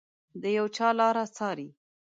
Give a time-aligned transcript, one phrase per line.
[0.41, 1.67] د یو چا لاره څاري